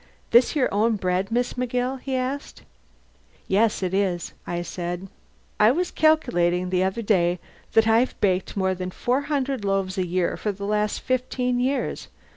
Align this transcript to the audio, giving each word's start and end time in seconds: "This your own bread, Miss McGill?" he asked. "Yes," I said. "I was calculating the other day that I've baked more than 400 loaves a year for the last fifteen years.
"This 0.31 0.55
your 0.55 0.67
own 0.73 0.95
bread, 0.95 1.29
Miss 1.31 1.53
McGill?" 1.53 1.99
he 2.01 2.15
asked. 2.15 2.63
"Yes," 3.47 3.83
I 4.47 4.63
said. 4.63 5.07
"I 5.59 5.69
was 5.69 5.91
calculating 5.91 6.71
the 6.71 6.83
other 6.83 7.03
day 7.03 7.37
that 7.73 7.87
I've 7.87 8.19
baked 8.19 8.57
more 8.57 8.73
than 8.73 8.89
400 8.89 9.63
loaves 9.63 9.99
a 9.99 10.07
year 10.07 10.37
for 10.37 10.51
the 10.51 10.65
last 10.65 11.01
fifteen 11.01 11.59
years. 11.59 12.07